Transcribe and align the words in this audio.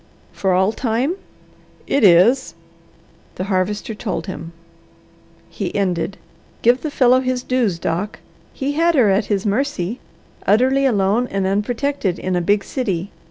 "For 0.33 0.51
all 0.53 0.71
time?" 0.71 1.13
"It 1.85 2.03
is." 2.03 2.55
The 3.35 3.43
Harvester 3.43 3.93
told 3.93 4.25
him. 4.25 4.51
He 5.47 5.75
ended, 5.75 6.17
"Give 6.63 6.81
the 6.81 6.89
fellow 6.89 7.19
his 7.19 7.43
dues, 7.43 7.77
Doc. 7.77 8.17
He 8.51 8.71
had 8.71 8.95
her 8.95 9.11
at 9.11 9.25
his 9.25 9.45
mercy, 9.45 9.99
utterly 10.47 10.87
alone 10.87 11.27
and 11.27 11.45
unprotected, 11.45 12.17
in 12.17 12.35
a 12.35 12.41
big 12.41 12.63
city. 12.63 13.11